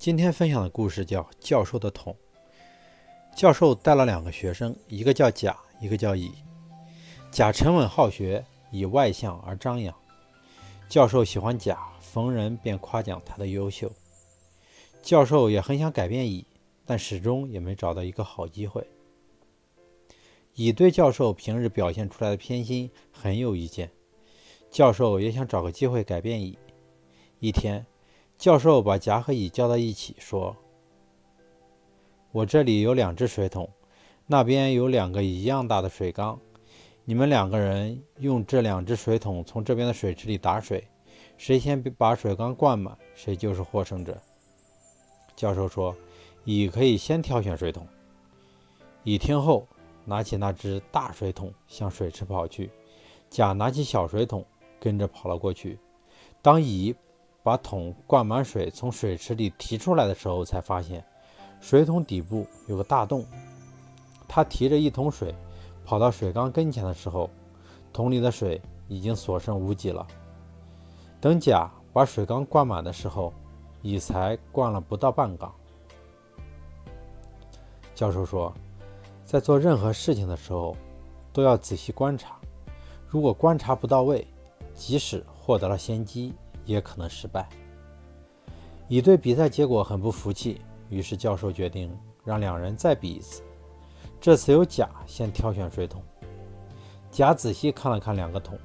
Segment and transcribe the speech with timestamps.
[0.00, 2.16] 今天分享的故事叫《教授的桶》。
[3.36, 6.32] 教授带了两个学生，一个叫甲，一个叫乙。
[7.30, 8.42] 甲沉稳好学，
[8.72, 9.94] 乙外向而张扬。
[10.88, 13.92] 教授喜欢甲，逢人便夸奖他的优秀。
[15.02, 16.46] 教授也很想改变乙，
[16.86, 18.82] 但始终也没找到一个好机会。
[20.54, 23.90] 乙对教授平日表现出来的偏心很有意见，
[24.70, 26.58] 教授也想找个机会改变乙。
[27.38, 27.84] 一天。
[28.40, 30.56] 教授把甲和乙叫到一起，说
[32.32, 33.68] ：“我这里有两只水桶，
[34.26, 36.40] 那边有两个一样大的水缸。
[37.04, 40.82] 你们两个人用这两只水桶从这边的水池里打水，
[41.36, 44.16] 谁先把水缸灌满，谁就是获胜者。”
[45.36, 45.94] 教授说
[46.44, 47.86] ：“乙可以先挑选水桶。”
[49.04, 49.68] 乙听后，
[50.06, 52.70] 拿起那只大水桶向水池跑去。
[53.28, 54.42] 甲拿起小水桶
[54.80, 55.78] 跟着跑了过去。
[56.40, 56.96] 当乙
[57.42, 61.04] 把桶灌满水，从水池里提出来的时候，才发现
[61.60, 63.24] 水桶底部有个大洞。
[64.28, 65.34] 他提着一桶水
[65.84, 67.28] 跑到水缸跟前的时候，
[67.92, 70.06] 桶里的水已经所剩无几了。
[71.20, 73.32] 等甲把水缸灌满的时候，
[73.82, 75.52] 乙才灌了不到半缸。
[77.94, 78.52] 教授说，
[79.24, 80.76] 在做任何事情的时候，
[81.32, 82.36] 都要仔细观察。
[83.06, 84.26] 如果观察不到位，
[84.74, 86.32] 即使获得了先机，
[86.64, 87.48] 也可能失败。
[88.88, 93.42] 乙对比赛结果很不服气，于是教授决定让两人再比一次。
[94.20, 96.02] 这次由甲先挑选水桶。
[97.10, 98.58] 甲仔细看了看两个桶，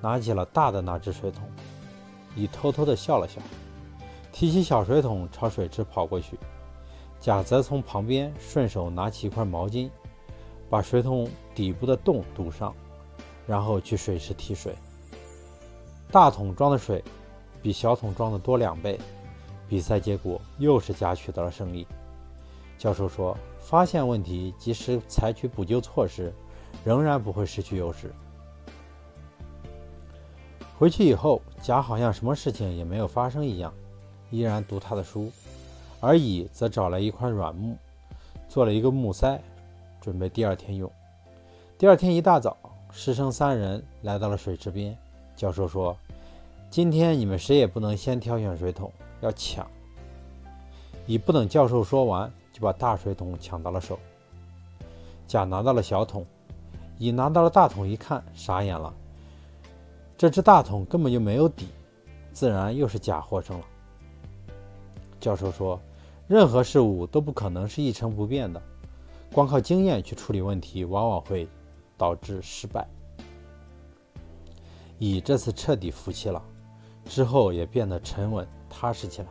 [0.00, 1.42] 拿起了大的那只水桶。
[2.34, 3.40] 乙偷偷地笑了笑，
[4.32, 6.38] 提起小水桶朝水池跑过去。
[7.20, 9.90] 甲则从旁边顺手拿起一块毛巾，
[10.70, 12.74] 把水桶底部的洞堵上，
[13.46, 14.74] 然后去水池提水。
[16.12, 17.02] 大桶装的水
[17.62, 19.00] 比小桶装的多两倍，
[19.66, 21.86] 比赛结果又是甲取得了胜利。
[22.76, 26.30] 教授说：“发现问题，及时采取补救措施，
[26.84, 28.12] 仍然不会失去优势。”
[30.78, 33.72] 回去以后，甲好像什么事情也没有发生一样，
[34.30, 35.32] 依然读他的书，
[35.98, 37.74] 而乙则找来一块软木，
[38.50, 39.40] 做了一个木塞，
[39.98, 40.92] 准备第二天用。
[41.78, 42.54] 第二天一大早，
[42.90, 44.94] 师生三人来到了水池边。
[45.42, 45.96] 教授说
[46.70, 48.92] ：“今天你们谁也不能先挑选水桶，
[49.22, 49.66] 要抢。”
[51.04, 53.98] 乙不等教授说完，就把大水桶抢到了手。
[55.26, 56.24] 甲拿到了小桶，
[56.96, 58.94] 乙拿到了大桶，一看傻眼了。
[60.16, 61.66] 这只大桶根本就没有底，
[62.32, 63.64] 自然又是甲获胜了。
[65.18, 65.76] 教授说
[66.28, 68.62] ：“任何事物都不可能是一成不变的，
[69.32, 71.48] 光靠经验去处理问题，往往会
[71.98, 72.86] 导致失败。”
[75.04, 76.40] 乙这次彻底服气了，
[77.04, 79.28] 之后也变得沉稳踏实起来。